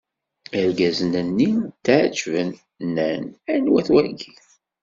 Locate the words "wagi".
3.93-4.31